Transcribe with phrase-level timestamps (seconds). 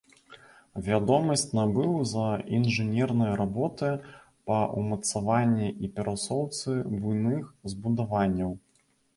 [0.85, 2.23] Вядомасць набыў за
[2.59, 3.91] інжынерныя работы
[4.47, 6.69] па ўмацаванні і перасоўцы
[7.05, 7.43] буйных
[7.75, 8.51] збудаванняў.